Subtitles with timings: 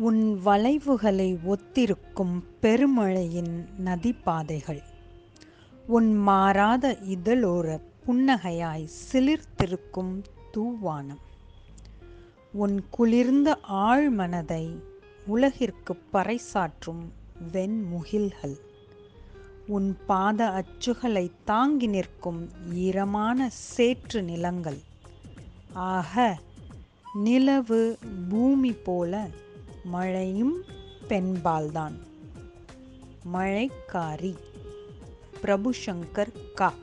[0.00, 4.82] உன் வளைவுகளை ஒத்திருக்கும் பெருமழையின் நதிப்பாதைகள்.
[5.86, 11.20] உன் மாறாத இதழோர புன்னகையாய் சிலிர்த்திருக்கும் தூவானம்.
[12.52, 14.82] உன் குளிர்ந்த ஆழ்மனதை
[15.34, 17.12] உலகிற்குப் பறைசாற்றும்
[17.52, 18.56] வெண்முகில்கள்.
[19.66, 24.78] உன் பாத அச்சுகளைத் தாங்கி நிற்கும் ஈரமான சேற்று நிலங்கள்.
[25.72, 26.38] ஆக
[27.14, 27.98] நிலவு
[28.28, 29.28] பூமி போல
[29.84, 30.64] மழையும்
[31.08, 31.98] பெண்பால்தான்.
[33.34, 34.34] மழைக்காரி.
[35.42, 36.74] பிரபுசங்கர் கா.